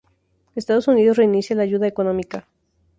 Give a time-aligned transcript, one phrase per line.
[0.55, 2.47] Estados Unidos reinicia la ayuda económica.